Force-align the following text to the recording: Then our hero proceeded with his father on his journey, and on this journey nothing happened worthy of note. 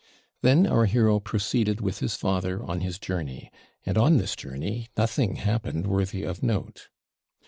Then 0.41 0.65
our 0.65 0.87
hero 0.87 1.19
proceeded 1.19 1.79
with 1.79 1.99
his 1.99 2.15
father 2.15 2.63
on 2.63 2.79
his 2.79 2.97
journey, 2.97 3.51
and 3.85 3.99
on 3.99 4.17
this 4.17 4.35
journey 4.35 4.87
nothing 4.97 5.35
happened 5.35 5.85
worthy 5.85 6.23
of 6.23 6.41
note. 6.41 6.87